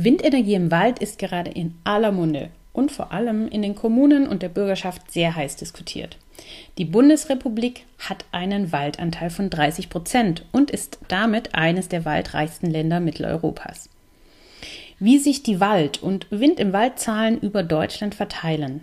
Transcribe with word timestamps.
Windenergie 0.00 0.54
im 0.54 0.70
Wald 0.70 1.00
ist 1.00 1.18
gerade 1.18 1.50
in 1.50 1.74
aller 1.82 2.12
Munde 2.12 2.50
und 2.72 2.92
vor 2.92 3.10
allem 3.10 3.48
in 3.48 3.62
den 3.62 3.74
Kommunen 3.74 4.28
und 4.28 4.42
der 4.42 4.48
Bürgerschaft 4.48 5.10
sehr 5.10 5.34
heiß 5.34 5.56
diskutiert. 5.56 6.18
Die 6.78 6.84
Bundesrepublik 6.84 7.84
hat 7.98 8.24
einen 8.30 8.70
Waldanteil 8.70 9.30
von 9.30 9.50
30 9.50 9.90
Prozent 9.90 10.44
und 10.52 10.70
ist 10.70 11.00
damit 11.08 11.56
eines 11.56 11.88
der 11.88 12.04
waldreichsten 12.04 12.70
Länder 12.70 13.00
Mitteleuropas. 13.00 13.88
Wie 15.00 15.18
sich 15.18 15.42
die 15.42 15.58
Wald- 15.58 16.00
und 16.00 16.28
Wind 16.30 16.60
im 16.60 16.72
Waldzahlen 16.72 17.40
über 17.40 17.64
Deutschland 17.64 18.14
verteilen, 18.14 18.82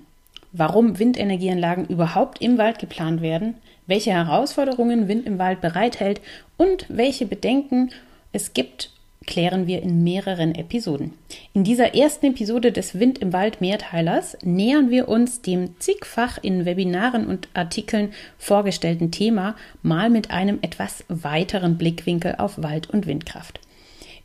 warum 0.52 1.00
Windenergieanlagen 1.00 1.86
überhaupt 1.86 2.41
im 2.41 2.57
Wald 2.57 2.77
geplant 2.77 3.21
werden, 3.21 3.55
welche 3.88 4.11
Herausforderungen 4.11 5.07
Wind 5.07 5.25
im 5.25 5.39
Wald 5.39 5.61
bereithält 5.61 6.20
und 6.57 6.86
welche 6.89 7.25
Bedenken 7.25 7.91
es 8.34 8.52
gibt 8.52 8.91
klären 9.26 9.68
wir 9.68 9.82
in 9.82 10.04
mehreren 10.04 10.55
Episoden. 10.55 11.14
In 11.54 11.64
dieser 11.64 11.96
ersten 11.96 12.28
Episode 12.28 12.71
des 12.71 12.99
Wind 12.99 13.18
im 13.20 13.34
Wald 13.34 13.62
Mehrteilers 13.62 14.38
nähern 14.44 14.90
wir 14.90 15.08
uns 15.08 15.41
dem 15.41 15.80
zigfach 15.80 16.38
in 16.41 16.66
Webinaren 16.66 17.27
und 17.27 17.49
Artikeln 17.54 18.13
vorgestellten 18.38 19.12
Thema 19.12 19.55
mal 19.82 20.09
mit 20.09 20.32
einem 20.32 20.59
etwas 20.62 21.04
weiteren 21.08 21.77
Blickwinkel 21.77 22.35
auf 22.38 22.62
Wald- 22.62 22.90
und 22.90 23.08
Windkraft. 23.08 23.59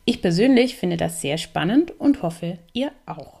Ich 0.05 0.21
persönlich 0.21 0.75
finde 0.75 0.97
das 0.97 1.21
sehr 1.21 1.37
spannend 1.37 1.91
und 1.99 2.23
hoffe, 2.23 2.57
ihr 2.73 2.91
auch. 3.05 3.40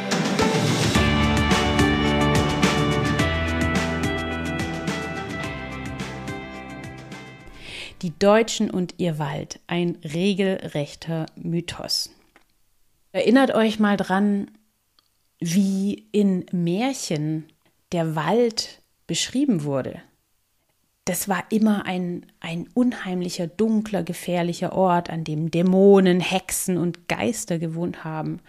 Die 8.01 8.17
Deutschen 8.17 8.71
und 8.71 8.95
ihr 8.97 9.19
Wald, 9.19 9.59
ein 9.67 9.97
regelrechter 10.03 11.27
Mythos. 11.35 12.09
Erinnert 13.11 13.53
euch 13.53 13.79
mal 13.79 13.95
dran, 13.95 14.49
wie 15.39 16.07
in 16.11 16.45
Märchen 16.51 17.45
der 17.91 18.15
Wald 18.15 18.81
beschrieben 19.05 19.63
wurde. 19.65 20.01
Das 21.05 21.27
war 21.27 21.43
immer 21.49 21.85
ein, 21.85 22.25
ein 22.39 22.69
unheimlicher, 22.73 23.45
dunkler, 23.45 24.01
gefährlicher 24.01 24.73
Ort, 24.73 25.09
an 25.11 25.23
dem 25.23 25.51
Dämonen, 25.51 26.21
Hexen 26.21 26.77
und 26.77 27.07
Geister 27.07 27.59
gewohnt 27.59 28.03
haben. 28.03 28.39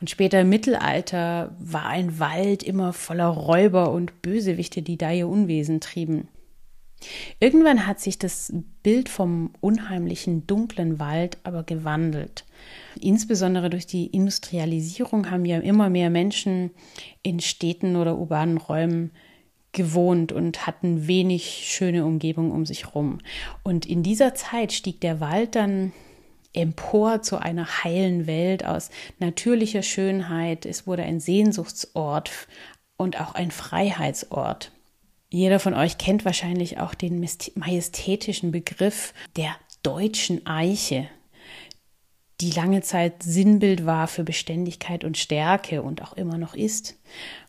Und 0.00 0.08
später 0.08 0.40
im 0.40 0.48
Mittelalter 0.48 1.54
war 1.58 1.86
ein 1.86 2.18
Wald 2.18 2.62
immer 2.62 2.92
voller 2.92 3.28
Räuber 3.28 3.92
und 3.92 4.22
Bösewichte, 4.22 4.80
die 4.80 4.96
da 4.96 5.10
ihr 5.10 5.28
Unwesen 5.28 5.80
trieben. 5.80 6.28
Irgendwann 7.40 7.86
hat 7.86 8.00
sich 8.00 8.18
das 8.18 8.52
Bild 8.82 9.08
vom 9.08 9.50
unheimlichen, 9.60 10.46
dunklen 10.46 10.98
Wald 10.98 11.38
aber 11.44 11.62
gewandelt. 11.62 12.44
Insbesondere 13.00 13.70
durch 13.70 13.86
die 13.86 14.06
Industrialisierung 14.06 15.30
haben 15.30 15.44
ja 15.44 15.58
immer 15.58 15.90
mehr 15.90 16.10
Menschen 16.10 16.70
in 17.22 17.40
Städten 17.40 17.96
oder 17.96 18.16
urbanen 18.16 18.58
Räumen 18.58 19.10
gewohnt 19.72 20.32
und 20.32 20.66
hatten 20.66 21.06
wenig 21.06 21.64
schöne 21.64 22.04
Umgebung 22.04 22.50
um 22.50 22.66
sich 22.66 22.86
herum. 22.86 23.18
Und 23.62 23.86
in 23.86 24.02
dieser 24.02 24.34
Zeit 24.34 24.72
stieg 24.72 25.00
der 25.00 25.20
Wald 25.20 25.56
dann 25.56 25.92
empor 26.52 27.22
zu 27.22 27.38
einer 27.38 27.82
heilen 27.82 28.26
Welt 28.26 28.64
aus 28.64 28.90
natürlicher 29.18 29.82
Schönheit. 29.82 30.66
Es 30.66 30.86
wurde 30.86 31.02
ein 31.02 31.20
Sehnsuchtsort 31.20 32.30
und 32.96 33.20
auch 33.20 33.34
ein 33.34 33.50
Freiheitsort. 33.50 34.70
Jeder 35.32 35.58
von 35.58 35.72
euch 35.72 35.96
kennt 35.96 36.26
wahrscheinlich 36.26 36.78
auch 36.78 36.92
den 36.92 37.26
majestätischen 37.54 38.52
Begriff 38.52 39.14
der 39.34 39.56
deutschen 39.82 40.46
Eiche, 40.46 41.08
die 42.42 42.50
lange 42.50 42.82
Zeit 42.82 43.22
Sinnbild 43.22 43.86
war 43.86 44.08
für 44.08 44.24
Beständigkeit 44.24 45.04
und 45.04 45.16
Stärke 45.16 45.80
und 45.80 46.02
auch 46.02 46.12
immer 46.12 46.36
noch 46.36 46.54
ist. 46.54 46.98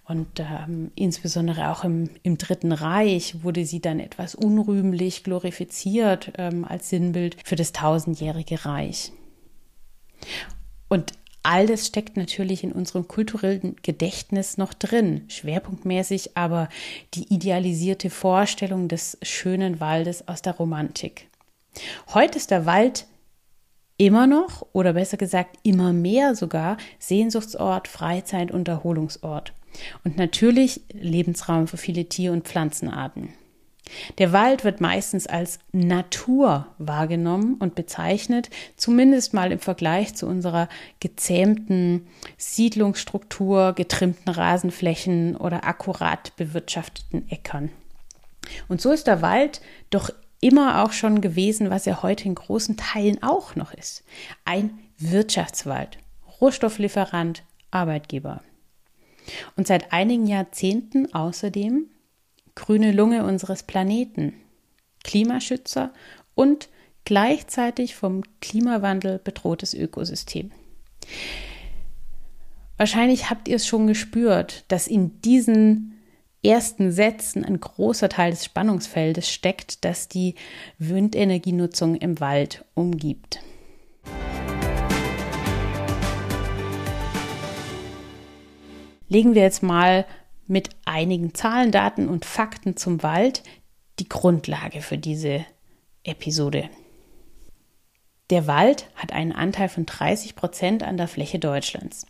Und 0.06 0.40
ähm, 0.40 0.92
insbesondere 0.96 1.72
auch 1.72 1.84
im, 1.84 2.10
im 2.24 2.38
Dritten 2.38 2.72
Reich 2.72 3.44
wurde 3.44 3.66
sie 3.66 3.82
dann 3.82 4.00
etwas 4.00 4.34
unrühmlich 4.34 5.26
glorifiziert 5.26 6.32
ähm, 6.38 6.64
als 6.64 6.90
Sinnbild 6.90 7.36
für 7.44 7.58
das 7.58 7.74
tausendjährige 7.74 8.64
Reich. 8.64 9.12
Und 10.88 11.12
All 11.44 11.68
das 11.68 11.86
steckt 11.86 12.16
natürlich 12.16 12.64
in 12.64 12.72
unserem 12.72 13.08
kulturellen 13.10 13.76
Gedächtnis 13.82 14.58
noch 14.58 14.74
drin, 14.74 15.26
schwerpunktmäßig 15.28 16.38
aber 16.38 16.70
die 17.14 17.34
idealisierte 17.34 18.10
Vorstellung 18.10 18.88
des 18.88 19.18
schönen 19.22 19.82
Waldes 19.82 20.28
aus 20.30 20.42
der 20.42 20.56
Romantik. 20.56 21.28
Heute 22.14 22.38
ist 22.38 22.50
der 22.50 22.66
Wald 22.66 23.08
immer 23.98 24.26
noch 24.26 24.66
oder 24.72 24.94
besser 24.94 25.18
gesagt 25.18 25.58
immer 25.64 25.92
mehr 25.92 26.34
sogar 26.34 26.78
Sehnsuchtsort, 26.98 27.90
Freizeit 27.90 28.52
und 28.52 28.70
Erholungsort 28.70 29.54
und 30.06 30.18
natürlich 30.18 30.82
Lebensraum 30.94 31.68
für 31.68 31.78
viele 31.78 32.06
Tier- 32.06 32.32
und 32.32 32.48
Pflanzenarten. 32.48 33.34
Der 34.18 34.32
Wald 34.32 34.64
wird 34.64 34.82
meistens 34.82 35.28
als 35.28 35.60
Natur 35.72 36.68
wahrgenommen 36.78 37.56
und 37.56 37.76
bezeichnet, 37.76 38.50
zumindest 38.78 39.34
mal 39.34 39.52
im 39.52 39.60
Vergleich 39.60 40.16
zu 40.16 40.26
unserer 40.26 40.70
gezähmten 41.00 42.08
Siedlungsstruktur, 42.38 43.74
getrimmten 43.74 44.30
Rasenflächen 44.30 45.36
oder 45.36 45.66
akkurat 45.66 46.36
bewirtschafteten 46.38 47.30
Äckern. 47.30 47.72
Und 48.68 48.82
so 48.82 48.92
ist 48.92 49.08
der 49.08 49.22
Wald 49.22 49.62
doch 49.90 50.10
immer 50.40 50.84
auch 50.84 50.92
schon 50.92 51.22
gewesen, 51.22 51.70
was 51.70 51.88
er 51.88 52.04
heute 52.04 52.26
in 52.26 52.36
großen 52.36 52.78
Teilen 52.78 53.24
auch 53.24 53.56
noch 53.56 53.74
ist. 53.74 54.04
Ein 54.46 54.80
Wirtschaftswald, 54.98 55.98
Rohstofflieferant, 56.42 57.44
Arbeitgeber. 57.72 58.42
Und 59.56 59.68
seit 59.68 59.94
einigen 59.94 60.28
Jahrzehnten 60.28 61.14
außerdem 61.14 61.88
grüne 62.56 62.92
Lunge 62.92 63.26
unseres 63.26 63.64
Planeten, 63.64 64.34
Klimaschützer 65.04 65.94
und 66.36 66.70
gleichzeitig 67.06 67.96
vom 67.96 68.24
Klimawandel 68.42 69.20
bedrohtes 69.20 69.74
Ökosystem. 69.74 70.52
Wahrscheinlich 72.78 73.30
habt 73.30 73.48
ihr 73.48 73.58
es 73.58 73.68
schon 73.68 73.88
gespürt, 73.88 74.66
dass 74.68 74.88
in 74.88 75.22
diesen 75.22 76.02
ersten 76.44 76.92
Sätzen 76.92 77.46
ein 77.46 77.60
großer 77.60 78.10
Teil 78.10 78.32
des 78.32 78.44
Spannungsfeldes 78.46 79.30
steckt, 79.30 79.86
das 79.86 80.08
die 80.08 80.36
Windenergienutzung 80.78 81.96
im 81.96 82.20
Wald 82.20 82.66
umgibt. 82.74 83.40
Legen 89.08 89.36
wir 89.36 89.44
jetzt 89.44 89.62
mal 89.62 90.06
mit 90.48 90.70
einigen 90.86 91.34
Zahlen, 91.34 91.72
Daten 91.72 92.08
und 92.10 92.26
Fakten 92.26 92.78
zum 92.78 93.04
Wald 93.04 93.44
die 94.00 94.10
Grundlage 94.10 94.82
für 94.82 94.98
diese 94.98 95.46
Episode. 96.04 96.70
Der 98.30 98.48
Wald 98.48 98.88
hat 98.96 99.12
einen 99.12 99.32
Anteil 99.32 99.70
von 99.70 99.86
30 99.86 100.36
Prozent 100.36 100.82
an 100.82 100.98
der 100.98 101.08
Fläche 101.08 101.40
Deutschlands. 101.40 102.08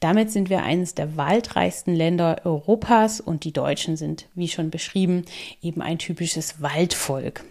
Damit 0.00 0.30
sind 0.30 0.48
wir 0.48 0.62
eines 0.62 0.94
der 0.94 1.16
waldreichsten 1.16 1.94
Länder 1.94 2.40
Europas 2.44 3.20
und 3.20 3.44
die 3.44 3.52
Deutschen 3.52 3.96
sind, 3.96 4.28
wie 4.34 4.48
schon 4.48 4.70
beschrieben, 4.70 5.24
eben 5.60 5.82
ein 5.82 5.98
typisches 5.98 6.62
Waldvolk. 6.62 7.44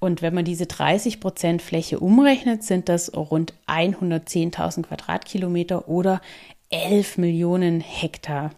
Und 0.00 0.22
wenn 0.22 0.34
man 0.34 0.44
diese 0.44 0.66
30 0.66 1.20
Prozent 1.20 1.62
Fläche 1.62 2.00
umrechnet, 2.00 2.62
sind 2.62 2.88
das 2.88 3.14
rund 3.14 3.54
110.000 3.68 4.82
Quadratkilometer 4.82 5.88
oder 5.88 6.20
11 6.68 7.16
Millionen 7.16 7.80
Hektar 7.80 8.50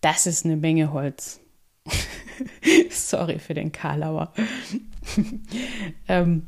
das 0.00 0.26
ist 0.26 0.44
eine 0.44 0.56
Menge 0.56 0.92
Holz. 0.92 1.40
Sorry 2.90 3.38
für 3.38 3.54
den 3.54 3.72
Karlauer. 3.72 4.32
ähm, 6.08 6.46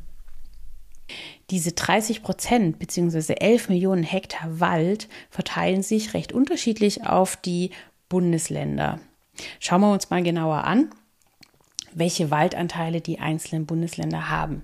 diese 1.49 1.73
30 1.73 2.23
Prozent 2.23 2.79
bzw. 2.79 3.33
11 3.33 3.69
Millionen 3.69 4.03
Hektar 4.03 4.59
Wald 4.59 5.07
verteilen 5.29 5.83
sich 5.83 6.13
recht 6.13 6.31
unterschiedlich 6.31 7.05
auf 7.05 7.35
die 7.35 7.71
Bundesländer. 8.09 8.99
Schauen 9.59 9.81
wir 9.81 9.91
uns 9.91 10.09
mal 10.09 10.23
genauer 10.23 10.63
an. 10.63 10.89
welche 11.95 12.31
Waldanteile 12.31 13.01
die 13.01 13.19
einzelnen 13.19 13.67
Bundesländer 13.67 14.29
haben. 14.29 14.63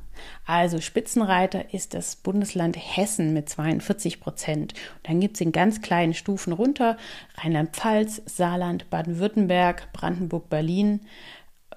Also 0.49 0.81
Spitzenreiter 0.81 1.75
ist 1.75 1.93
das 1.93 2.15
Bundesland 2.15 2.75
Hessen 2.75 3.33
mit 3.33 3.49
42 3.49 4.19
Prozent. 4.19 4.73
Dann 5.03 5.19
gibt 5.19 5.35
es 5.35 5.41
in 5.41 5.51
ganz 5.51 5.83
kleinen 5.83 6.15
Stufen 6.15 6.53
runter 6.53 6.97
Rheinland-Pfalz, 7.35 8.23
Saarland, 8.25 8.89
Baden-Württemberg, 8.89 9.93
Brandenburg, 9.93 10.49
Berlin, 10.49 11.01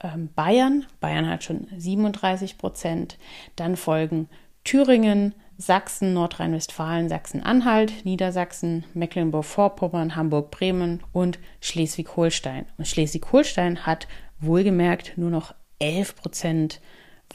ähm, 0.01 0.31
Bayern. 0.35 0.87
Bayern 1.01 1.29
hat 1.29 1.45
schon 1.45 1.67
37 1.77 2.57
Prozent. 2.57 3.19
Dann 3.57 3.77
folgen 3.77 4.31
Thüringen, 4.65 5.35
Sachsen, 5.59 6.15
Nordrhein-Westfalen, 6.15 7.11
Sachsen-Anhalt, 7.11 8.07
Niedersachsen, 8.07 8.85
Mecklenburg-Vorpommern, 8.95 10.17
Hamburg-Bremen 10.17 11.03
und 11.13 11.39
Schleswig-Holstein. 11.61 12.65
Und 12.79 12.89
Schleswig-Holstein 12.89 13.85
hat 13.85 14.09
wohlgemerkt 14.41 15.19
nur 15.19 15.29
noch 15.29 15.55
11 15.79 16.17
Prozent 16.17 16.81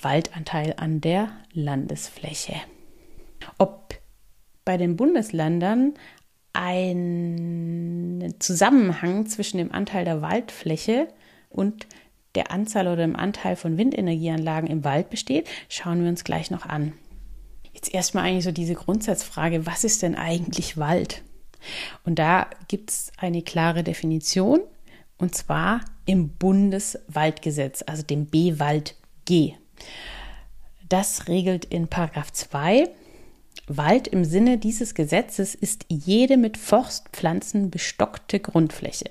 Waldanteil 0.01 0.73
an 0.77 1.01
der 1.01 1.31
Landesfläche. 1.53 2.55
Ob 3.57 3.95
bei 4.65 4.77
den 4.77 4.95
Bundesländern 4.97 5.93
ein 6.53 8.33
Zusammenhang 8.39 9.27
zwischen 9.27 9.57
dem 9.57 9.71
Anteil 9.71 10.05
der 10.05 10.21
Waldfläche 10.21 11.07
und 11.49 11.87
der 12.35 12.51
Anzahl 12.51 12.87
oder 12.87 13.03
dem 13.03 13.15
Anteil 13.15 13.55
von 13.55 13.77
Windenergieanlagen 13.77 14.69
im 14.69 14.83
Wald 14.83 15.09
besteht, 15.09 15.47
schauen 15.69 16.01
wir 16.01 16.09
uns 16.09 16.23
gleich 16.23 16.51
noch 16.51 16.65
an. 16.65 16.93
Jetzt 17.73 17.93
erstmal 17.93 18.25
eigentlich 18.25 18.43
so 18.43 18.51
diese 18.51 18.73
Grundsatzfrage, 18.73 19.65
was 19.65 19.83
ist 19.83 20.01
denn 20.01 20.15
eigentlich 20.15 20.77
Wald? 20.77 21.23
Und 22.03 22.19
da 22.19 22.47
gibt 22.67 22.91
es 22.91 23.11
eine 23.17 23.41
klare 23.41 23.83
Definition, 23.83 24.59
und 25.17 25.35
zwar 25.35 25.81
im 26.05 26.29
Bundeswaldgesetz, 26.29 27.83
also 27.85 28.03
dem 28.03 28.27
B-Wald 28.27 28.95
G. 29.25 29.53
Das 30.89 31.27
regelt 31.27 31.65
in 31.65 31.87
Paragraph 31.87 32.31
2 32.31 32.89
Wald 33.67 34.07
im 34.07 34.23
Sinne 34.23 34.57
dieses 34.57 34.95
Gesetzes 34.95 35.53
ist 35.53 35.85
jede 35.89 36.37
mit 36.37 36.57
Forstpflanzen 36.57 37.69
bestockte 37.69 38.39
Grundfläche. 38.39 39.09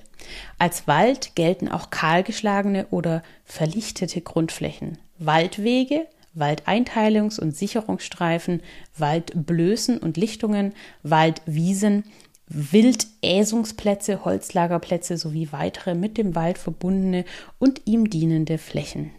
Als 0.58 0.88
Wald 0.88 1.34
gelten 1.34 1.68
auch 1.68 1.90
kahlgeschlagene 1.90 2.86
oder 2.90 3.22
verlichtete 3.44 4.22
Grundflächen, 4.22 4.96
Waldwege, 5.18 6.06
Waldeinteilungs- 6.34 7.38
und 7.38 7.54
Sicherungsstreifen, 7.54 8.62
Waldblößen 8.96 9.98
und 9.98 10.16
Lichtungen, 10.16 10.74
Waldwiesen, 11.02 12.04
Wildäsungsplätze, 12.48 14.24
Holzlagerplätze 14.24 15.18
sowie 15.18 15.48
weitere 15.50 15.94
mit 15.94 16.16
dem 16.16 16.34
Wald 16.34 16.56
verbundene 16.56 17.24
und 17.58 17.82
ihm 17.84 18.08
dienende 18.08 18.56
Flächen. 18.56 19.10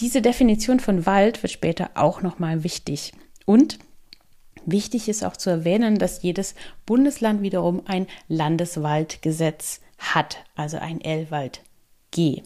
Diese 0.00 0.22
Definition 0.22 0.80
von 0.80 1.06
Wald 1.06 1.42
wird 1.42 1.52
später 1.52 1.90
auch 1.94 2.22
nochmal 2.22 2.64
wichtig. 2.64 3.12
Und 3.46 3.78
wichtig 4.64 5.08
ist 5.08 5.24
auch 5.24 5.36
zu 5.36 5.50
erwähnen, 5.50 5.98
dass 5.98 6.22
jedes 6.22 6.54
Bundesland 6.86 7.42
wiederum 7.42 7.82
ein 7.86 8.06
Landeswaldgesetz 8.28 9.80
hat, 9.98 10.38
also 10.54 10.78
ein 10.78 11.00
L-Wald 11.00 11.62
G. 12.10 12.42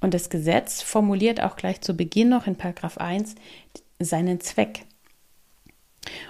Und 0.00 0.14
das 0.14 0.30
Gesetz 0.30 0.82
formuliert 0.82 1.42
auch 1.42 1.56
gleich 1.56 1.80
zu 1.80 1.96
Beginn 1.96 2.28
noch 2.28 2.46
in 2.46 2.56
Paragraph 2.56 2.98
1 2.98 3.34
seinen 3.98 4.40
Zweck. 4.40 4.84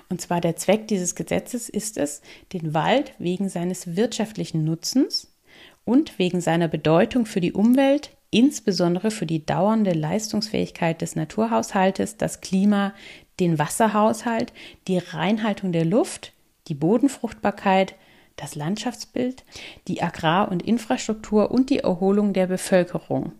Und 0.08 0.20
zwar 0.20 0.40
der 0.40 0.56
Zweck 0.56 0.88
dieses 0.88 1.14
Gesetzes 1.14 1.68
ist 1.68 1.98
es, 1.98 2.22
den 2.52 2.74
Wald 2.74 3.12
wegen 3.18 3.48
seines 3.48 3.96
wirtschaftlichen 3.96 4.64
Nutzens 4.64 5.36
und 5.84 6.18
wegen 6.18 6.40
seiner 6.40 6.68
Bedeutung 6.68 7.26
für 7.26 7.40
die 7.40 7.52
Umwelt, 7.52 8.15
insbesondere 8.36 9.10
für 9.10 9.24
die 9.24 9.46
dauernde 9.46 9.92
Leistungsfähigkeit 9.92 11.00
des 11.00 11.16
Naturhaushaltes, 11.16 12.18
das 12.18 12.42
Klima, 12.42 12.92
den 13.40 13.58
Wasserhaushalt, 13.58 14.52
die 14.88 14.98
Reinhaltung 14.98 15.72
der 15.72 15.86
Luft, 15.86 16.34
die 16.68 16.74
Bodenfruchtbarkeit, 16.74 17.94
das 18.36 18.54
Landschaftsbild, 18.54 19.42
die 19.88 20.02
Agrar- 20.02 20.50
und 20.50 20.62
Infrastruktur 20.62 21.50
und 21.50 21.70
die 21.70 21.78
Erholung 21.78 22.34
der 22.34 22.46
Bevölkerung 22.46 23.32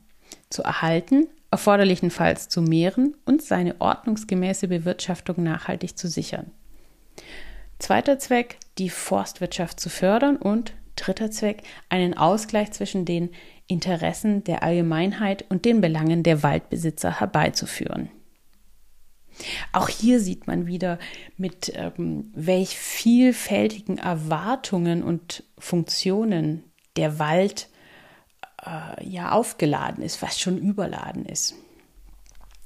zu 0.49 0.63
erhalten, 0.63 1.27
erforderlichenfalls 1.51 2.49
zu 2.49 2.63
mehren 2.63 3.17
und 3.27 3.43
seine 3.43 3.79
ordnungsgemäße 3.83 4.67
Bewirtschaftung 4.67 5.43
nachhaltig 5.43 5.99
zu 5.99 6.09
sichern. 6.09 6.51
Zweiter 7.79 8.19
Zweck, 8.19 8.57
die 8.79 8.89
Forstwirtschaft 8.89 9.79
zu 9.79 9.91
fördern 9.91 10.37
und 10.39 10.73
dritter 10.97 11.31
Zweck, 11.31 11.65
einen 11.91 12.17
Ausgleich 12.17 12.73
zwischen 12.73 13.05
den 13.05 13.29
Interessen 13.67 14.45
der 14.45 14.63
Allgemeinheit 14.63 15.45
und 15.49 15.65
den 15.65 15.81
Belangen 15.81 16.23
der 16.23 16.43
Waldbesitzer 16.43 17.21
herbeizuführen. 17.21 18.11
Auch 19.73 19.89
hier 19.89 20.21
sieht 20.21 20.47
man 20.47 20.67
wieder, 20.67 20.99
mit 21.37 21.73
ähm, 21.75 22.31
welch 22.35 22.79
vielfältigen 22.79 23.99
Erwartungen 23.99 25.03
und 25.03 25.45
Funktionen 25.59 26.65
der 26.97 27.19
Wald 27.19 27.69
äh, 28.65 29.07
ja 29.07 29.33
aufgeladen 29.33 30.03
ist, 30.03 30.17
fast 30.17 30.41
schon 30.41 30.59
überladen 30.59 31.27
ist. 31.27 31.55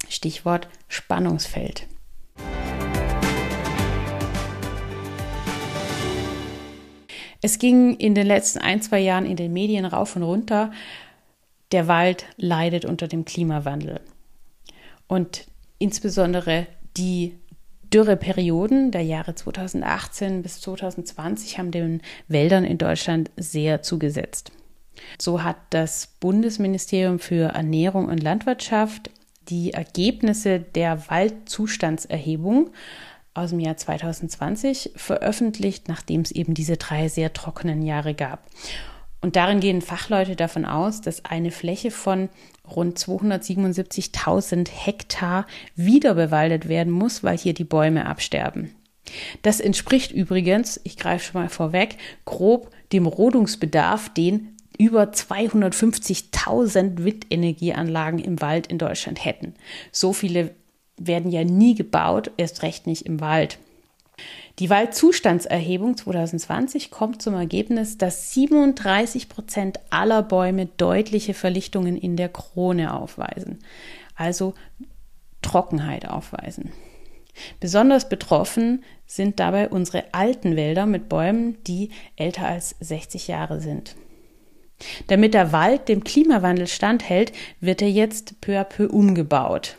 Stichwort 0.07 0.69
Spannungsfeld. 0.87 1.87
Es 7.41 7.57
ging 7.57 7.95
in 7.95 8.15
den 8.15 8.27
letzten 8.27 8.59
ein, 8.59 8.81
zwei 8.81 8.99
Jahren 8.99 9.25
in 9.25 9.35
den 9.35 9.51
Medien 9.51 9.85
rauf 9.85 10.15
und 10.15 10.23
runter. 10.23 10.71
Der 11.71 11.87
Wald 11.87 12.25
leidet 12.37 12.85
unter 12.85 13.07
dem 13.07 13.25
Klimawandel. 13.25 13.99
Und 15.07 15.45
insbesondere 15.79 16.67
die 16.97 17.35
Dürreperioden 17.93 18.91
der 18.91 19.01
Jahre 19.01 19.35
2018 19.35 20.43
bis 20.43 20.61
2020 20.61 21.57
haben 21.57 21.71
den 21.71 22.01
Wäldern 22.27 22.63
in 22.63 22.77
Deutschland 22.77 23.31
sehr 23.35 23.81
zugesetzt. 23.81 24.51
So 25.17 25.43
hat 25.43 25.57
das 25.71 26.07
Bundesministerium 26.19 27.19
für 27.19 27.49
Ernährung 27.53 28.07
und 28.07 28.21
Landwirtschaft 28.21 29.09
die 29.49 29.73
Ergebnisse 29.73 30.59
der 30.59 31.09
Waldzustandserhebung 31.09 32.69
aus 33.33 33.51
dem 33.51 33.59
Jahr 33.59 33.77
2020 33.77 34.91
veröffentlicht, 34.95 35.87
nachdem 35.87 36.21
es 36.21 36.31
eben 36.31 36.53
diese 36.53 36.77
drei 36.77 37.07
sehr 37.07 37.33
trockenen 37.33 37.81
Jahre 37.81 38.13
gab. 38.13 38.45
Und 39.21 39.35
darin 39.35 39.59
gehen 39.59 39.81
Fachleute 39.81 40.35
davon 40.35 40.65
aus, 40.65 41.01
dass 41.01 41.25
eine 41.25 41.51
Fläche 41.51 41.91
von 41.91 42.29
rund 42.67 42.97
277.000 42.97 44.69
Hektar 44.69 45.45
wieder 45.75 46.15
bewaldet 46.15 46.67
werden 46.67 46.91
muss, 46.91 47.23
weil 47.23 47.37
hier 47.37 47.53
die 47.53 47.63
Bäume 47.63 48.07
absterben. 48.07 48.75
Das 49.43 49.59
entspricht 49.59 50.11
übrigens, 50.11 50.79
ich 50.83 50.97
greife 50.97 51.25
schon 51.25 51.41
mal 51.41 51.49
vorweg, 51.49 51.97
grob 52.25 52.71
dem 52.91 53.05
Rodungsbedarf, 53.05 54.13
den 54.13 54.57
über 54.77 55.03
250.000 55.03 57.03
Windenergieanlagen 57.03 58.19
im 58.19 58.41
Wald 58.41 58.67
in 58.67 58.79
Deutschland 58.79 59.23
hätten. 59.23 59.53
So 59.91 60.13
viele 60.13 60.55
werden 61.07 61.31
ja 61.31 61.43
nie 61.43 61.75
gebaut, 61.75 62.31
erst 62.37 62.63
recht 62.63 62.87
nicht 62.87 63.05
im 63.05 63.19
Wald. 63.19 63.59
Die 64.59 64.69
Waldzustandserhebung 64.69 65.97
2020 65.97 66.91
kommt 66.91 67.21
zum 67.21 67.33
Ergebnis, 67.33 67.97
dass 67.97 68.33
37 68.33 69.29
Prozent 69.29 69.79
aller 69.89 70.21
Bäume 70.21 70.67
deutliche 70.77 71.33
Verlichtungen 71.33 71.97
in 71.97 72.17
der 72.17 72.29
Krone 72.29 72.93
aufweisen, 72.93 73.59
also 74.15 74.53
Trockenheit 75.41 76.07
aufweisen. 76.07 76.71
Besonders 77.59 78.09
betroffen 78.09 78.83
sind 79.07 79.39
dabei 79.39 79.69
unsere 79.69 80.13
alten 80.13 80.55
Wälder 80.55 80.85
mit 80.85 81.09
Bäumen, 81.09 81.57
die 81.63 81.89
älter 82.15 82.45
als 82.45 82.75
60 82.81 83.27
Jahre 83.27 83.61
sind. 83.61 83.95
Damit 85.07 85.33
der 85.33 85.51
Wald 85.51 85.87
dem 85.87 86.03
Klimawandel 86.03 86.67
standhält, 86.67 87.31
wird 87.59 87.81
er 87.81 87.89
jetzt 87.89 88.41
peu 88.41 88.59
à 88.59 88.63
peu 88.63 88.87
umgebaut. 88.89 89.77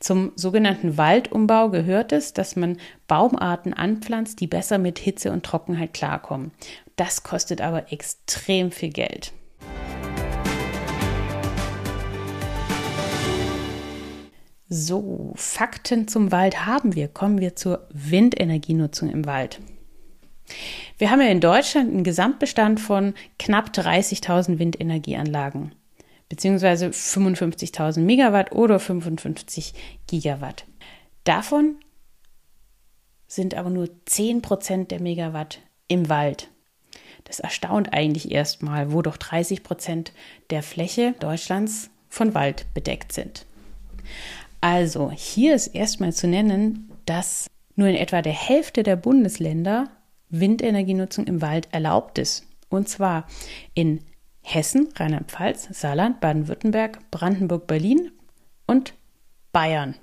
Zum 0.00 0.32
sogenannten 0.36 0.96
Waldumbau 0.96 1.70
gehört 1.70 2.12
es, 2.12 2.32
dass 2.32 2.56
man 2.56 2.78
Baumarten 3.08 3.72
anpflanzt, 3.72 4.40
die 4.40 4.46
besser 4.46 4.78
mit 4.78 4.98
Hitze 4.98 5.32
und 5.32 5.44
Trockenheit 5.44 5.94
klarkommen. 5.94 6.52
Das 6.96 7.22
kostet 7.22 7.60
aber 7.60 7.92
extrem 7.92 8.70
viel 8.70 8.90
Geld. 8.90 9.32
So, 14.68 15.32
Fakten 15.36 16.08
zum 16.08 16.32
Wald 16.32 16.66
haben 16.66 16.96
wir. 16.96 17.06
Kommen 17.06 17.40
wir 17.40 17.54
zur 17.54 17.86
Windenergienutzung 17.92 19.10
im 19.10 19.24
Wald. 19.24 19.60
Wir 20.98 21.10
haben 21.10 21.20
ja 21.20 21.28
in 21.28 21.40
Deutschland 21.40 21.92
einen 21.92 22.04
Gesamtbestand 22.04 22.80
von 22.80 23.14
knapp 23.38 23.68
30.000 23.68 24.58
Windenergieanlagen 24.58 25.72
beziehungsweise 26.28 26.88
55.000 26.88 28.00
Megawatt 28.00 28.52
oder 28.52 28.78
55 28.78 29.74
Gigawatt. 30.06 30.64
Davon 31.24 31.76
sind 33.26 33.54
aber 33.54 33.70
nur 33.70 33.88
10 34.06 34.42
Prozent 34.42 34.90
der 34.90 35.00
Megawatt 35.00 35.60
im 35.88 36.08
Wald. 36.08 36.48
Das 37.24 37.40
erstaunt 37.40 37.92
eigentlich 37.92 38.30
erstmal, 38.30 38.92
wo 38.92 39.02
doch 39.02 39.16
30 39.16 39.62
Prozent 39.62 40.12
der 40.50 40.62
Fläche 40.62 41.14
Deutschlands 41.18 41.90
von 42.08 42.34
Wald 42.34 42.66
bedeckt 42.72 43.12
sind. 43.12 43.46
Also 44.60 45.10
hier 45.10 45.54
ist 45.54 45.68
erstmal 45.68 46.12
zu 46.12 46.28
nennen, 46.28 46.90
dass 47.04 47.48
nur 47.74 47.88
in 47.88 47.96
etwa 47.96 48.22
der 48.22 48.32
Hälfte 48.32 48.82
der 48.82 48.96
Bundesländer 48.96 49.90
Windenergienutzung 50.28 51.26
im 51.26 51.42
Wald 51.42 51.68
erlaubt 51.72 52.18
ist. 52.18 52.46
Und 52.68 52.88
zwar 52.88 53.26
in 53.74 54.00
Hessen, 54.48 54.88
Rheinland-Pfalz, 54.94 55.68
Saarland, 55.72 56.20
Baden-Württemberg, 56.20 57.00
Brandenburg, 57.10 57.66
Berlin 57.66 58.12
und 58.66 58.94
Bayern. 59.50 59.96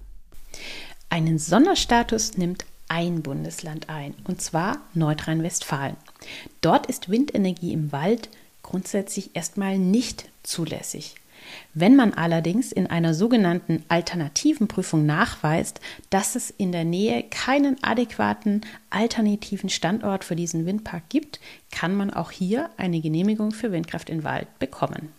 Einen 1.10 1.40
Sonderstatus 1.40 2.38
nimmt 2.38 2.66
ein 2.90 3.24
Bundesland 3.24 3.88
ein, 3.88 4.14
und 4.26 4.42
zwar 4.42 4.82
Nordrhein-Westfalen. 4.94 5.96
Dort 6.60 6.88
ist 6.88 7.10
Windenergie 7.10 7.72
im 7.72 7.94
Wald 7.94 8.30
grundsätzlich 8.64 9.34
erstmal 9.34 9.78
nicht 9.78 10.30
zulässig. 10.44 11.16
Wenn 11.74 11.96
man 11.96 12.14
allerdings 12.14 12.72
in 12.72 12.88
einer 12.88 13.14
sogenannten 13.14 13.84
alternativen 13.88 14.68
Prüfung 14.68 15.06
nachweist, 15.06 15.80
dass 16.10 16.36
es 16.36 16.50
in 16.50 16.72
der 16.72 16.86
Nähe 16.86 17.24
keinen 17.24 17.82
adäquaten 17.84 18.62
alternativen 18.90 19.70
Standort 19.70 20.24
für 20.24 20.36
diesen 20.36 20.66
Windpark 20.66 21.10
gibt, 21.10 21.40
kann 21.72 21.96
man 21.96 22.12
auch 22.12 22.32
hier 22.32 22.70
eine 22.78 23.02
Genehmigung 23.02 23.52
für 23.52 23.72
Windkraft 23.72 24.10
in 24.10 24.24
Wald 24.24 24.48
bekommen. 24.60 25.10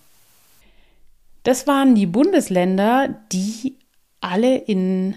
Das 1.42 1.66
waren 1.66 1.94
die 1.94 2.06
Bundesländer, 2.06 3.14
die 3.30 3.76
alle 4.20 4.56
in 4.56 5.16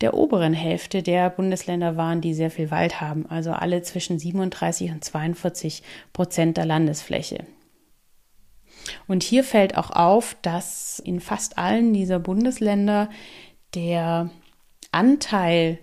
der 0.00 0.14
oberen 0.14 0.52
Hälfte 0.52 1.02
der 1.02 1.30
Bundesländer 1.30 1.96
waren, 1.96 2.20
die 2.20 2.34
sehr 2.34 2.50
viel 2.50 2.70
Wald 2.70 3.00
haben, 3.00 3.26
also 3.28 3.52
alle 3.52 3.82
zwischen 3.82 4.18
37 4.18 4.90
und 4.90 5.04
42 5.04 5.82
Prozent 6.12 6.56
der 6.56 6.66
Landesfläche. 6.66 7.44
Und 9.06 9.22
hier 9.22 9.44
fällt 9.44 9.76
auch 9.76 9.90
auf, 9.90 10.36
dass 10.42 10.98
in 10.98 11.20
fast 11.20 11.58
allen 11.58 11.92
dieser 11.92 12.18
Bundesländer 12.18 13.10
der 13.74 14.30
Anteil 14.92 15.78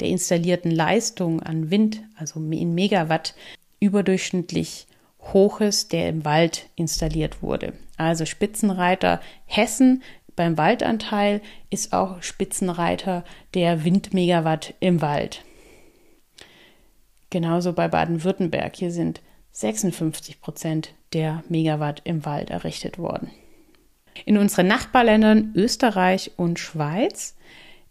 der 0.00 0.08
installierten 0.08 0.70
Leistung 0.70 1.42
an 1.42 1.70
Wind, 1.70 2.02
also 2.16 2.40
in 2.40 2.74
Megawatt, 2.74 3.34
überdurchschnittlich 3.80 4.86
hoch 5.20 5.60
ist, 5.60 5.92
der 5.92 6.08
im 6.08 6.24
Wald 6.24 6.68
installiert 6.76 7.42
wurde. 7.42 7.72
Also 7.96 8.26
Spitzenreiter 8.26 9.20
Hessen 9.46 10.02
beim 10.34 10.58
Waldanteil 10.58 11.40
ist 11.70 11.92
auch 11.94 12.22
Spitzenreiter 12.22 13.24
der 13.54 13.84
Windmegawatt 13.84 14.74
im 14.80 15.00
Wald. 15.00 15.42
Genauso 17.30 17.72
bei 17.72 17.88
Baden-Württemberg. 17.88 18.76
Hier 18.76 18.90
sind 18.90 19.22
56 19.52 20.40
Prozent 20.40 20.94
der 21.16 21.42
Megawatt 21.48 22.02
im 22.04 22.26
Wald 22.26 22.50
errichtet 22.50 22.98
worden. 22.98 23.30
In 24.26 24.36
unseren 24.36 24.66
Nachbarländern 24.66 25.50
Österreich 25.54 26.32
und 26.36 26.58
Schweiz 26.58 27.34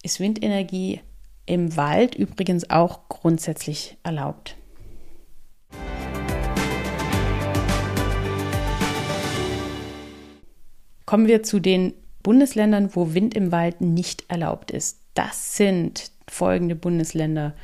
ist 0.04 0.20
Windenergie 0.20 1.02
im 1.48 1.76
Wald 1.76 2.14
übrigens 2.14 2.70
auch 2.70 3.10
grundsätzlich 3.10 3.98
erlaubt. 4.04 4.58
Kommen 11.08 11.26
wir 11.26 11.42
zu 11.42 11.60
den 11.60 11.96
Bundesländern, 12.22 12.96
wo 12.96 13.16
Wind 13.16 13.34
im 13.34 13.52
Wald 13.52 13.82
nicht 13.82 14.26
erlaubt 14.28 14.70
ist. 14.70 15.00
Das 15.16 15.58
sind 15.58 16.12
folgende 16.28 16.76
Bundesländer 16.76 17.56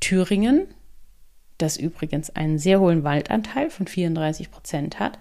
Thüringen, 0.00 0.66
das 1.62 1.76
übrigens 1.76 2.30
einen 2.30 2.58
sehr 2.58 2.80
hohen 2.80 3.04
Waldanteil 3.04 3.70
von 3.70 3.86
34 3.86 4.50
Prozent 4.50 4.98
hat. 4.98 5.18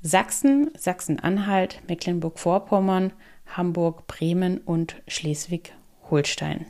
Sachsen, 0.00 0.70
Sachsen-Anhalt, 0.76 1.80
Mecklenburg-Vorpommern, 1.88 3.12
Hamburg, 3.46 4.06
Bremen 4.06 4.58
und 4.58 5.00
Schleswig-Holstein. 5.06 6.66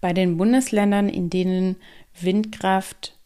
Bei 0.00 0.12
den 0.12 0.36
Bundesländern, 0.36 1.08
in 1.08 1.30
denen 1.30 1.76
Windkraft 2.20 3.18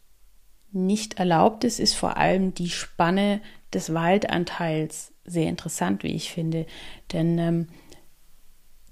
nicht 0.71 1.19
erlaubt 1.19 1.63
ist, 1.63 1.79
ist 1.79 1.93
vor 1.93 2.17
allem 2.17 2.53
die 2.53 2.69
Spanne 2.69 3.41
des 3.73 3.93
Waldanteils 3.93 5.13
sehr 5.25 5.49
interessant, 5.49 6.03
wie 6.03 6.13
ich 6.13 6.31
finde. 6.31 6.65
Denn 7.13 7.37
ähm, 7.37 7.67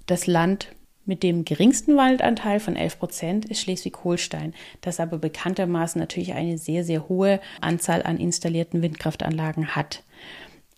das 0.06 0.26
Land 0.26 0.75
mit 1.06 1.22
dem 1.22 1.44
geringsten 1.44 1.96
Waldanteil 1.96 2.60
von 2.60 2.76
11 2.76 2.98
Prozent 2.98 3.44
ist 3.46 3.60
Schleswig-Holstein, 3.60 4.54
das 4.80 5.00
aber 5.00 5.18
bekanntermaßen 5.18 6.00
natürlich 6.00 6.34
eine 6.34 6.58
sehr, 6.58 6.84
sehr 6.84 7.08
hohe 7.08 7.40
Anzahl 7.60 8.02
an 8.02 8.18
installierten 8.18 8.82
Windkraftanlagen 8.82 9.74
hat. 9.74 10.02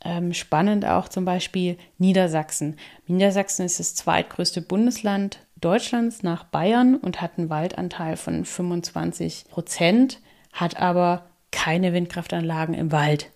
Ähm, 0.04 0.32
spannend 0.32 0.84
auch 0.84 1.08
zum 1.08 1.24
Beispiel 1.24 1.76
Niedersachsen. 1.98 2.76
Niedersachsen 3.06 3.66
ist 3.66 3.80
das 3.80 3.94
zweitgrößte 3.94 4.62
Bundesland 4.62 5.40
Deutschlands 5.56 6.22
nach 6.22 6.44
Bayern 6.44 6.94
und 6.96 7.20
hat 7.20 7.32
einen 7.36 7.50
Waldanteil 7.50 8.16
von 8.16 8.44
25 8.44 9.46
Prozent, 9.50 10.20
hat 10.52 10.78
aber 10.78 11.26
keine 11.50 11.92
Windkraftanlagen 11.92 12.74
im 12.74 12.92
Wald 12.92 13.32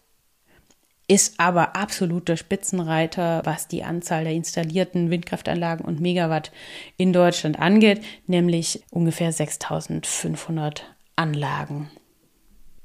ist 1.13 1.39
aber 1.39 1.77
absoluter 1.77 2.39
Spitzenreiter, 2.39 3.43
was 3.45 3.69
die 3.69 3.85
Anzahl 3.85 4.25
der 4.25 4.33
installierten 4.33 5.11
Windkraftanlagen 5.11 5.85
und 5.85 6.01
Megawatt 6.01 6.53
in 6.97 7.13
Deutschland 7.13 7.59
angeht, 7.59 8.03
nämlich 8.27 8.83
ungefähr 8.91 9.31
6500 9.31 10.87
Anlagen. 11.15 11.91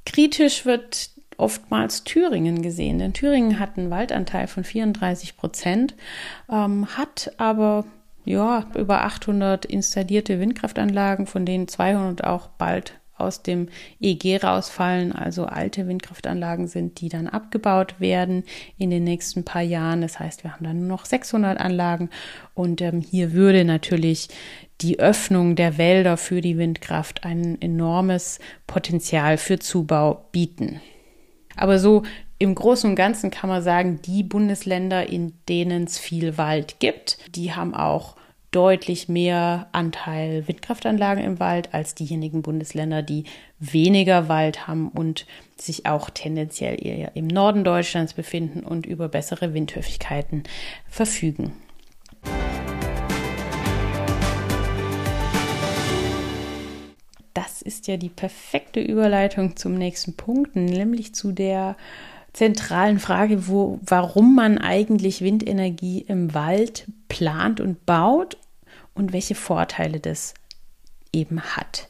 Kritisch 0.06 0.66
wird 0.66 1.12
oftmals 1.38 2.04
Thüringen 2.04 2.62
gesehen, 2.62 3.00
denn 3.00 3.14
Thüringen 3.14 3.60
hat 3.60 3.78
einen 3.78 3.92
Waldanteil 3.92 4.48
von 4.48 4.66
34 4.66 5.38
Prozent, 5.38 5.96
ähm, 6.52 6.98
hat 6.98 7.32
aber 7.38 7.86
ja, 8.26 8.66
über 8.76 9.04
800 9.04 9.64
installierte 9.64 10.42
Windkraftanlagen, 10.42 11.28
von 11.28 11.46
denen 11.46 11.70
200 11.70 12.26
auch 12.26 12.50
bald 12.50 13.00
aus 13.18 13.44
dem 13.44 13.70
EG 14.00 14.38
rausfallen, 14.38 15.12
also 15.12 15.46
alte 15.46 15.88
Windkraftanlagen 15.88 16.68
sind, 16.68 17.02
die 17.02 17.10
dann 17.10 17.28
abgebaut 17.28 18.00
werden 18.00 18.44
in 18.78 18.90
den 18.90 19.04
nächsten 19.04 19.44
paar 19.44 19.62
Jahren. 19.62 20.02
Das 20.02 20.20
heißt, 20.20 20.44
wir 20.44 20.54
haben 20.54 20.66
dann 20.66 20.80
nur 20.80 20.88
noch 20.88 21.06
600 21.06 21.60
Anlagen 21.60 22.10
und 22.54 22.82
ähm, 22.82 23.02
hier 23.02 23.34
würde 23.34 23.66
natürlich 23.66 24.30
die 24.82 25.00
Öffnung 25.00 25.56
der 25.56 25.78
Wälder 25.78 26.18
für 26.18 26.42
die 26.42 26.58
Windkraft 26.58 27.24
ein 27.24 27.60
enormes 27.62 28.40
Potenzial 28.68 29.38
für 29.38 29.60
Zubau 29.60 30.26
bieten. 30.32 30.82
Aber 31.56 31.80
so 31.80 32.04
im 32.40 32.54
Großen 32.54 32.90
und 32.90 32.96
Ganzen 32.96 33.32
kann 33.32 33.50
man 33.50 33.64
sagen, 33.64 34.00
die 34.04 34.22
Bundesländer, 34.22 35.10
in 35.10 35.34
denen 35.50 35.86
es 35.86 35.98
viel 35.98 36.38
Wald 36.38 36.80
gibt, 36.80 37.18
die 37.36 37.54
haben 37.54 37.74
auch 37.74 38.16
deutlich 38.52 39.10
mehr 39.10 39.68
Anteil 39.72 40.48
Windkraftanlagen 40.48 41.24
im 41.24 41.40
Wald 41.40 41.74
als 41.74 41.96
diejenigen 41.96 42.42
Bundesländer, 42.42 43.02
die 43.02 43.26
weniger 43.60 44.30
Wald 44.30 44.68
haben 44.68 44.90
und 44.90 45.26
sich 45.58 45.86
auch 45.86 46.10
tendenziell 46.10 46.84
eher 46.84 47.16
im 47.16 47.28
Norden 47.28 47.64
Deutschlands 47.64 48.14
befinden 48.14 48.62
und 48.62 48.86
über 48.86 49.10
bessere 49.10 49.54
Windhöfigkeiten 49.54 50.44
verfügen. 50.88 51.54
Das 57.34 57.62
ist 57.62 57.88
ja 57.88 57.98
die 57.98 58.10
perfekte 58.10 58.80
Überleitung 58.80 59.58
zum 59.58 59.76
nächsten 59.76 60.16
Punkt, 60.16 60.56
nämlich 60.56 61.14
zu 61.14 61.32
der 61.32 61.76
zentralen 62.38 63.00
Frage, 63.00 63.48
wo, 63.48 63.80
warum 63.82 64.36
man 64.36 64.60
eigentlich 64.60 65.22
Windenergie 65.22 66.02
im 66.02 66.36
Wald 66.36 66.86
plant 67.10 67.60
und 67.60 67.88
baut 67.88 68.38
und 68.94 69.12
welche 69.12 69.34
Vorteile 69.34 70.00
das 70.00 70.36
eben 71.12 71.42
hat. 71.42 71.90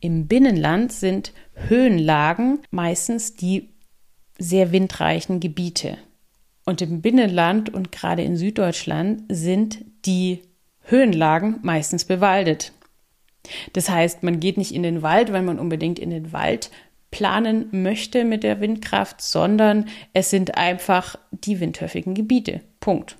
Im 0.00 0.28
Binnenland 0.28 0.92
sind 0.92 1.34
Höhenlagen 1.52 2.60
meistens 2.70 3.36
die 3.36 3.68
sehr 4.38 4.72
windreichen 4.72 5.40
Gebiete. 5.40 5.98
Und 6.64 6.80
im 6.80 7.02
Binnenland 7.02 7.68
und 7.68 7.92
gerade 7.92 8.22
in 8.22 8.38
Süddeutschland 8.38 9.24
sind 9.28 9.84
die 10.06 10.40
Höhenlagen 10.80 11.58
meistens 11.60 12.06
bewaldet. 12.06 12.72
Das 13.74 13.90
heißt, 13.90 14.22
man 14.22 14.40
geht 14.40 14.56
nicht 14.56 14.72
in 14.72 14.82
den 14.82 15.02
Wald, 15.02 15.34
weil 15.34 15.42
man 15.42 15.58
unbedingt 15.58 15.98
in 15.98 16.08
den 16.08 16.32
Wald 16.32 16.70
planen 17.14 17.68
möchte 17.70 18.24
mit 18.24 18.42
der 18.42 18.60
Windkraft, 18.60 19.22
sondern 19.22 19.86
es 20.14 20.30
sind 20.30 20.58
einfach 20.58 21.14
die 21.30 21.60
windhöfigen 21.60 22.12
Gebiete. 22.12 22.60
Punkt. 22.80 23.16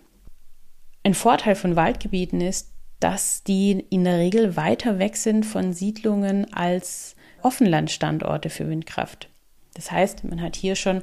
Ein 1.05 1.15
Vorteil 1.15 1.55
von 1.55 1.77
Waldgebieten 1.77 2.41
ist, 2.41 2.73
dass 2.99 3.45
die 3.45 3.87
in 3.91 4.03
der 4.03 4.19
Regel 4.19 4.57
weiter 4.57 4.99
weg 4.99 5.17
sind 5.17 5.47
von 5.47 5.73
Siedlungen 5.73 6.53
als 6.53 7.15
Offenlandstandorte 7.43 8.51
für 8.51 8.69
Windkraft. 8.69 9.29
Das 9.75 9.93
heißt, 9.93 10.25
man 10.25 10.43
hat 10.43 10.57
hier 10.57 10.75
schon 10.75 11.03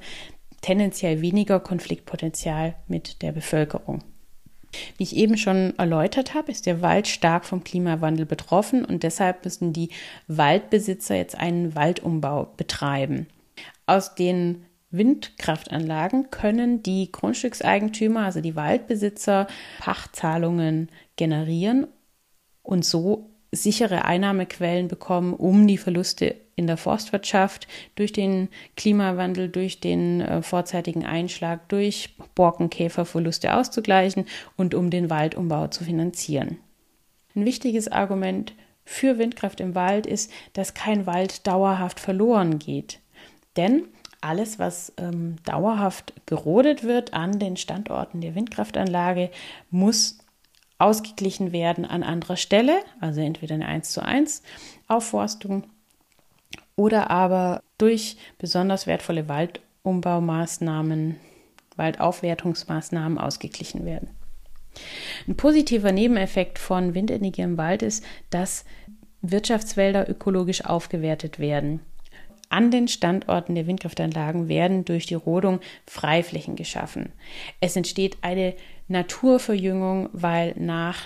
tendenziell 0.60 1.22
weniger 1.22 1.62
Konfliktpotenzial 1.62 2.76
mit 2.90 3.22
der 3.22 3.32
Bevölkerung. 3.32 4.04
Wie 4.98 5.04
ich 5.04 5.16
eben 5.16 5.38
schon 5.38 5.78
erläutert 5.78 6.34
habe, 6.34 6.52
ist 6.52 6.66
der 6.66 6.82
Wald 6.82 7.08
stark 7.08 7.46
vom 7.46 7.64
Klimawandel 7.64 8.26
betroffen 8.26 8.86
und 8.86 9.04
deshalb 9.04 9.44
müssen 9.44 9.74
die 9.74 9.90
Waldbesitzer 10.28 11.16
jetzt 11.16 11.38
einen 11.38 11.76
Waldumbau 11.76 12.54
betreiben. 12.58 13.28
Aus 13.86 14.16
den 14.16 14.66
Windkraftanlagen 14.92 16.30
können 16.32 16.84
die 16.84 17.12
Grundstückseigentümer, 17.12 18.26
also 18.26 18.42
die 18.42 18.56
Waldbesitzer, 18.56 19.48
Pachtzahlungen 19.80 20.90
generieren 21.16 21.88
und 22.62 22.86
so 22.86 23.31
sichere 23.52 24.06
Einnahmequellen 24.06 24.88
bekommen, 24.88 25.34
um 25.34 25.68
die 25.68 25.78
Verluste 25.78 26.36
in 26.56 26.68
der 26.68 26.78
Forstwirtschaft 26.78 27.68
durch 27.96 28.14
den 28.14 28.50
Klimawandel, 28.78 29.50
durch 29.50 29.80
den 29.80 30.22
äh, 30.22 30.42
vorzeitigen 30.42 31.06
Einschlag, 31.06 31.68
durch 31.70 32.16
Borkenkäferverluste 32.36 33.54
auszugleichen 33.54 34.26
und 34.58 34.74
um 34.74 34.90
den 34.90 35.10
Waldumbau 35.10 35.68
zu 35.68 35.84
finanzieren. 35.84 36.58
Ein 37.36 37.46
wichtiges 37.46 37.88
Argument 37.88 38.54
für 38.86 39.18
Windkraft 39.18 39.60
im 39.60 39.76
Wald 39.76 40.06
ist, 40.06 40.32
dass 40.54 40.74
kein 40.74 41.06
Wald 41.06 41.48
dauerhaft 41.48 42.00
verloren 42.00 42.60
geht. 42.60 43.00
Denn 43.58 43.84
alles, 44.22 44.60
was 44.60 44.94
ähm, 44.98 45.38
dauerhaft 45.44 46.14
gerodet 46.26 46.84
wird 46.84 47.14
an 47.14 47.40
den 47.40 47.58
Standorten 47.58 48.22
der 48.22 48.36
Windkraftanlage, 48.36 49.32
muss 49.72 50.20
ausgeglichen 50.82 51.52
werden 51.52 51.86
an 51.86 52.04
anderer 52.04 52.38
Stelle, 52.38 52.80
also 53.00 53.22
entweder 53.22 53.56
eine 53.56 53.68
1 53.68 53.92
zu 53.92 54.04
1 54.04 54.42
Aufforstung 54.88 55.64
oder 56.76 57.12
aber 57.12 57.62
durch 57.78 58.18
besonders 58.38 58.88
wertvolle 58.88 59.28
Waldumbaumaßnahmen, 59.30 61.18
Waldaufwertungsmaßnahmen 61.76 63.18
ausgeglichen 63.18 63.86
werden. 63.86 64.10
Ein 65.28 65.38
positiver 65.38 65.92
Nebeneffekt 65.92 66.58
von 66.58 66.96
Windenergie 66.96 67.42
im 67.42 67.58
Wald 67.58 67.84
ist, 67.84 68.04
dass 68.30 68.66
Wirtschaftswälder 69.22 70.10
ökologisch 70.10 70.66
aufgewertet 70.66 71.38
werden. 71.40 71.82
An 72.50 72.72
den 72.72 72.88
Standorten 72.88 73.56
der 73.56 73.68
Windkraftanlagen 73.68 74.50
werden 74.50 74.84
durch 74.84 75.06
die 75.06 75.16
Rodung 75.16 75.62
Freiflächen 75.86 76.56
geschaffen. 76.58 77.14
Es 77.62 77.78
entsteht 77.78 78.18
eine 78.24 78.56
Naturverjüngung, 78.92 80.10
weil 80.14 80.54
nach 80.58 80.98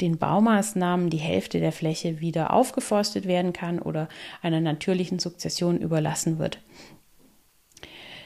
den 0.00 0.18
Baumaßnahmen 0.18 1.10
die 1.10 1.16
Hälfte 1.18 1.60
der 1.60 1.72
Fläche 1.72 2.20
wieder 2.20 2.52
aufgeforstet 2.52 3.26
werden 3.26 3.52
kann 3.52 3.78
oder 3.78 4.08
einer 4.42 4.60
natürlichen 4.60 5.18
Sukzession 5.18 5.78
überlassen 5.78 6.38
wird. 6.38 6.60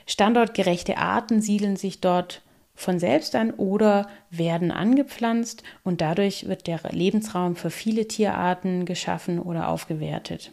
Standortgerechte 0.06 0.96
Arten 0.96 1.40
siedeln 1.40 1.76
sich 1.76 2.00
dort 2.00 2.42
von 2.74 2.98
selbst 2.98 3.36
an 3.36 3.52
oder 3.52 4.08
werden 4.30 4.72
angepflanzt 4.72 5.62
und 5.84 6.00
dadurch 6.00 6.48
wird 6.48 6.66
der 6.66 6.80
Lebensraum 6.90 7.54
für 7.54 7.70
viele 7.70 8.08
Tierarten 8.08 8.86
geschaffen 8.86 9.38
oder 9.38 9.68
aufgewertet. 9.68 10.50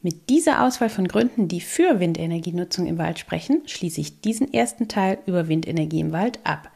Mit 0.00 0.28
dieser 0.30 0.64
Auswahl 0.64 0.90
von 0.90 1.08
Gründen, 1.08 1.48
die 1.48 1.60
für 1.60 1.98
Windenergienutzung 1.98 2.86
im 2.86 2.98
Wald 2.98 3.18
sprechen, 3.18 3.62
schließe 3.66 4.00
ich 4.00 4.20
diesen 4.20 4.52
ersten 4.54 4.86
Teil 4.86 5.18
über 5.26 5.48
Windenergie 5.48 6.00
im 6.00 6.12
Wald 6.12 6.38
ab. 6.44 6.70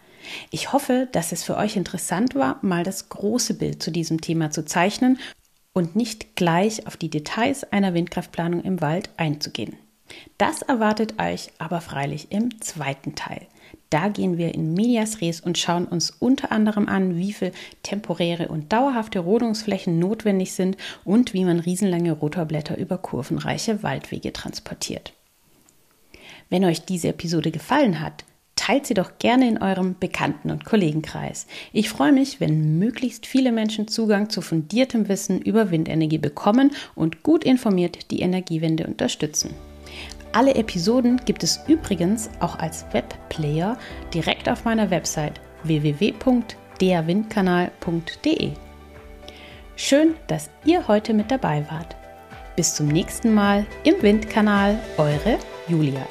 Ich 0.50 0.72
hoffe, 0.72 1.08
dass 1.12 1.30
es 1.30 1.44
für 1.44 1.56
euch 1.56 1.76
interessant 1.76 2.34
war, 2.34 2.58
mal 2.62 2.82
das 2.82 3.08
große 3.08 3.54
Bild 3.54 3.82
zu 3.82 3.92
diesem 3.92 4.20
Thema 4.20 4.50
zu 4.50 4.64
zeichnen 4.64 5.18
und 5.72 5.94
nicht 5.94 6.34
gleich 6.34 6.86
auf 6.86 6.96
die 6.96 7.10
Details 7.10 7.64
einer 7.72 7.94
Windkraftplanung 7.94 8.62
im 8.62 8.80
Wald 8.80 9.10
einzugehen. 9.16 9.76
Das 10.36 10.62
erwartet 10.62 11.20
euch 11.20 11.50
aber 11.58 11.80
freilich 11.80 12.28
im 12.30 12.60
zweiten 12.60 13.14
Teil. 13.14 13.46
Da 13.90 14.08
gehen 14.08 14.38
wir 14.38 14.54
in 14.54 14.74
Medias 14.74 15.20
Res 15.20 15.40
und 15.40 15.58
schauen 15.58 15.84
uns 15.84 16.10
unter 16.10 16.50
anderem 16.50 16.88
an, 16.88 17.16
wie 17.16 17.32
viel 17.32 17.52
temporäre 17.82 18.48
und 18.48 18.72
dauerhafte 18.72 19.18
Rodungsflächen 19.18 19.98
notwendig 19.98 20.52
sind 20.52 20.76
und 21.04 21.34
wie 21.34 21.44
man 21.44 21.60
riesenlange 21.60 22.12
Rotorblätter 22.12 22.78
über 22.78 22.98
kurvenreiche 22.98 23.82
Waldwege 23.82 24.32
transportiert. 24.32 25.12
Wenn 26.48 26.64
euch 26.64 26.84
diese 26.84 27.08
Episode 27.08 27.50
gefallen 27.50 28.00
hat, 28.00 28.24
teilt 28.56 28.86
sie 28.86 28.94
doch 28.94 29.18
gerne 29.18 29.48
in 29.48 29.60
eurem 29.60 29.96
Bekannten- 29.98 30.50
und 30.50 30.64
Kollegenkreis. 30.64 31.46
Ich 31.72 31.88
freue 31.88 32.12
mich, 32.12 32.40
wenn 32.40 32.78
möglichst 32.78 33.26
viele 33.26 33.50
Menschen 33.50 33.88
Zugang 33.88 34.30
zu 34.30 34.40
fundiertem 34.40 35.08
Wissen 35.08 35.40
über 35.40 35.70
Windenergie 35.70 36.18
bekommen 36.18 36.70
und 36.94 37.22
gut 37.22 37.42
informiert 37.42 38.10
die 38.10 38.20
Energiewende 38.20 38.86
unterstützen. 38.86 39.54
Alle 40.32 40.54
Episoden 40.54 41.20
gibt 41.24 41.44
es 41.44 41.60
übrigens 41.68 42.28
auch 42.40 42.58
als 42.58 42.84
Webplayer 42.92 43.78
direkt 44.14 44.48
auf 44.48 44.64
meiner 44.64 44.90
Website 44.90 45.38
www.derwindkanal.de. 45.64 48.52
Schön, 49.76 50.14
dass 50.28 50.48
ihr 50.64 50.88
heute 50.88 51.12
mit 51.12 51.30
dabei 51.30 51.66
wart. 51.70 51.94
Bis 52.56 52.74
zum 52.74 52.88
nächsten 52.88 53.34
Mal 53.34 53.66
im 53.84 54.02
Windkanal, 54.02 54.78
eure 54.96 55.38
Julia. 55.68 56.06